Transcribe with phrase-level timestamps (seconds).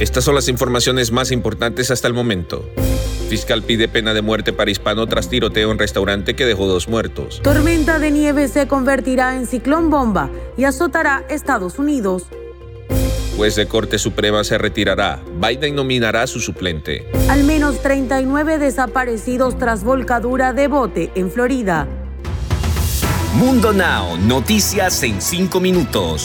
[0.00, 2.64] Estas son las informaciones más importantes hasta el momento.
[3.28, 7.42] Fiscal pide pena de muerte para hispano tras tiroteo en restaurante que dejó dos muertos.
[7.42, 12.26] Tormenta de nieve se convertirá en ciclón bomba y azotará Estados Unidos.
[13.36, 15.20] Juez de Corte Suprema se retirará.
[15.40, 17.04] Biden nominará a su suplente.
[17.28, 21.88] Al menos 39 desaparecidos tras volcadura de bote en Florida.
[23.34, 26.24] Mundo Now, noticias en 5 minutos.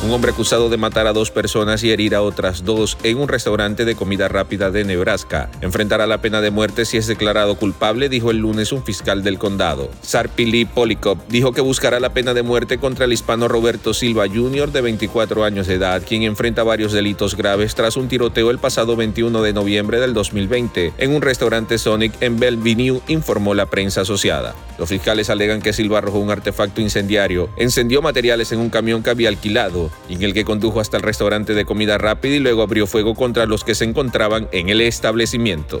[0.00, 3.26] Un hombre acusado de matar a dos personas y herir a otras dos en un
[3.26, 8.08] restaurante de comida rápida de Nebraska enfrentará la pena de muerte si es declarado culpable,
[8.08, 9.90] dijo el lunes un fiscal del condado.
[10.00, 14.70] Sarpili Polikop dijo que buscará la pena de muerte contra el hispano Roberto Silva Jr.
[14.70, 18.94] de 24 años de edad, quien enfrenta varios delitos graves tras un tiroteo el pasado
[18.94, 24.54] 21 de noviembre del 2020 en un restaurante Sonic en Bellevue, informó la prensa asociada.
[24.78, 29.10] Los fiscales alegan que Silva arrojó un artefacto incendiario, encendió materiales en un camión que
[29.10, 32.86] había alquilado en el que condujo hasta el restaurante de comida rápida y luego abrió
[32.86, 35.80] fuego contra los que se encontraban en el establecimiento.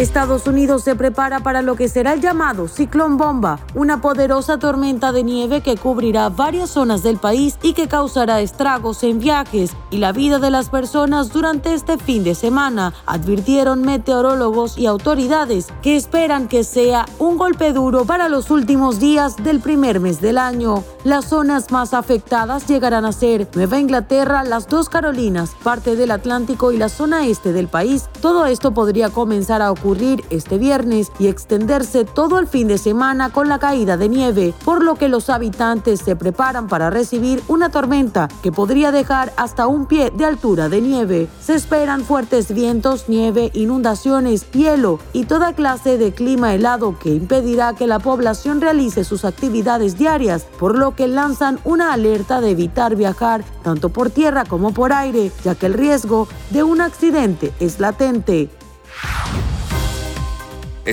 [0.00, 5.12] Estados Unidos se prepara para lo que será el llamado ciclón bomba, una poderosa tormenta
[5.12, 9.98] de nieve que cubrirá varias zonas del país y que causará estragos en viajes y
[9.98, 15.96] la vida de las personas durante este fin de semana, advirtieron meteorólogos y autoridades que
[15.96, 20.82] esperan que sea un golpe duro para los últimos días del primer mes del año.
[21.04, 26.72] Las zonas más afectadas llegarán a ser Nueva Inglaterra, las dos Carolinas, parte del Atlántico
[26.72, 28.08] y la zona este del país.
[28.22, 29.89] Todo esto podría comenzar a ocurrir
[30.30, 34.84] este viernes y extenderse todo el fin de semana con la caída de nieve, por
[34.84, 39.86] lo que los habitantes se preparan para recibir una tormenta que podría dejar hasta un
[39.86, 41.28] pie de altura de nieve.
[41.40, 47.74] Se esperan fuertes vientos, nieve, inundaciones, hielo y toda clase de clima helado que impedirá
[47.74, 52.94] que la población realice sus actividades diarias, por lo que lanzan una alerta de evitar
[52.94, 57.80] viajar tanto por tierra como por aire, ya que el riesgo de un accidente es
[57.80, 58.59] latente.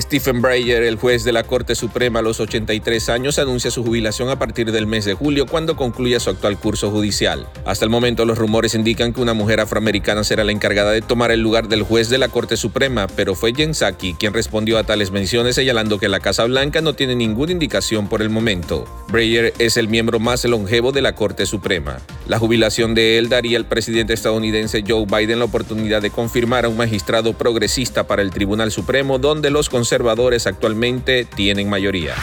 [0.00, 4.28] Stephen Breyer, el juez de la Corte Suprema a los 83 años, anuncia su jubilación
[4.28, 7.48] a partir del mes de julio cuando concluya su actual curso judicial.
[7.64, 11.32] Hasta el momento los rumores indican que una mujer afroamericana será la encargada de tomar
[11.32, 14.84] el lugar del juez de la Corte Suprema, pero fue Jen Psaki quien respondió a
[14.84, 18.84] tales menciones señalando que la Casa Blanca no tiene ninguna indicación por el momento.
[19.08, 21.98] Breyer es el miembro más longevo de la Corte Suprema.
[22.28, 26.68] La jubilación de él daría al presidente estadounidense Joe Biden la oportunidad de confirmar a
[26.68, 32.14] un magistrado progresista para el Tribunal Supremo donde los conservadores actualmente tienen mayoría.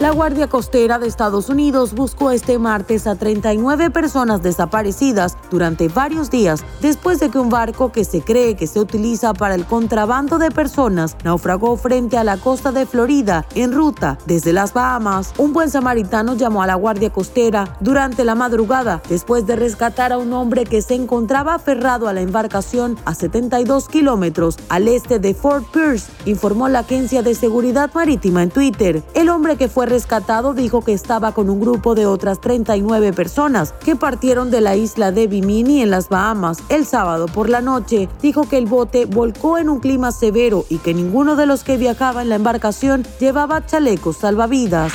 [0.00, 6.30] La Guardia Costera de Estados Unidos buscó este martes a 39 personas desaparecidas durante varios
[6.30, 10.38] días después de que un barco que se cree que se utiliza para el contrabando
[10.38, 15.34] de personas naufragó frente a la costa de Florida en ruta desde las Bahamas.
[15.36, 20.18] Un buen samaritano llamó a la Guardia Costera durante la madrugada después de rescatar a
[20.18, 25.34] un hombre que se encontraba aferrado a la embarcación a 72 kilómetros al este de
[25.34, 29.02] Fort Pierce, informó la agencia de seguridad marítima en Twitter.
[29.12, 33.74] El hombre que fue rescatado dijo que estaba con un grupo de otras 39 personas
[33.84, 38.08] que partieron de la isla de Bimini en las Bahamas el sábado por la noche.
[38.22, 41.76] Dijo que el bote volcó en un clima severo y que ninguno de los que
[41.76, 44.92] viajaba en la embarcación llevaba chalecos salvavidas.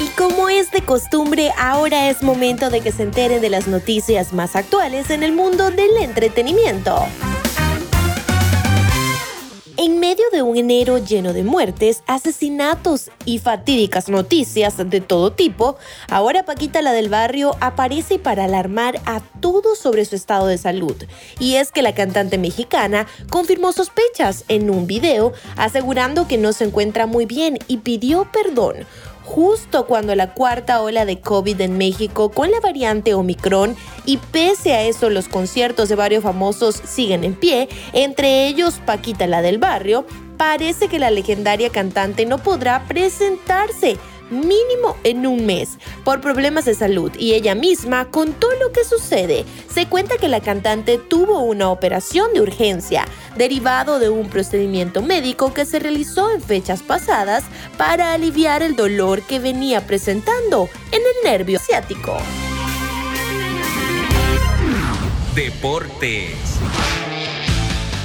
[0.00, 4.32] Y como es de costumbre, ahora es momento de que se enteren de las noticias
[4.32, 6.96] más actuales en el mundo del entretenimiento.
[10.34, 15.76] De un enero lleno de muertes, asesinatos y fatídicas noticias de todo tipo,
[16.10, 20.96] ahora Paquita la del barrio aparece para alarmar a todos sobre su estado de salud.
[21.38, 26.64] Y es que la cantante mexicana confirmó sospechas en un video asegurando que no se
[26.64, 28.86] encuentra muy bien y pidió perdón
[29.24, 33.74] justo cuando la cuarta ola de COVID en México con la variante Omicron
[34.04, 39.26] y pese a eso los conciertos de varios famosos siguen en pie, entre ellos Paquita
[39.26, 40.06] la del barrio,
[40.36, 43.96] parece que la legendaria cantante no podrá presentarse
[44.30, 49.44] mínimo en un mes por problemas de salud y ella misma contó lo que sucede.
[49.72, 53.06] Se cuenta que la cantante tuvo una operación de urgencia
[53.36, 57.44] derivado de un procedimiento médico que se realizó en fechas pasadas
[57.76, 62.16] para aliviar el dolor que venía presentando en el nervio ciático.
[65.34, 66.30] Deportes.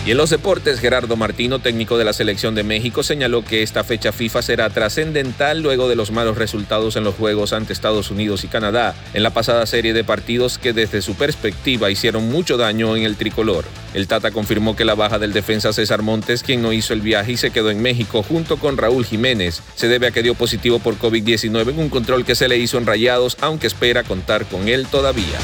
[0.10, 3.84] Y en los deportes, Gerardo Martino, técnico de la selección de México, señaló que esta
[3.84, 8.44] fecha FIFA será trascendental luego de los malos resultados en los Juegos ante Estados Unidos
[8.44, 12.96] y Canadá en la pasada serie de partidos que desde su perspectiva hicieron mucho daño
[12.96, 13.66] en el tricolor.
[13.94, 17.34] El Tata confirmó que la baja del defensa César Montes, quien no hizo el viaje
[17.34, 20.80] y se quedó en México junto con Raúl Jiménez, se debe a que dio positivo
[20.80, 24.70] por COVID-19 en un control que se le hizo en Rayados, aunque espera contar con
[24.70, 25.38] él todavía.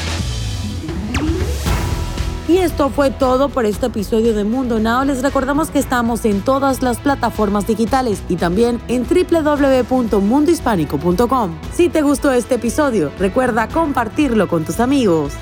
[2.48, 5.04] Y esto fue todo por este episodio de Mundo Now.
[5.04, 11.56] Les recordamos que estamos en todas las plataformas digitales y también en www.mundohispánico.com.
[11.74, 15.34] Si te gustó este episodio, recuerda compartirlo con tus amigos.